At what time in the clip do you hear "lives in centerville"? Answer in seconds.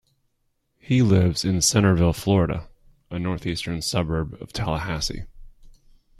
1.03-2.11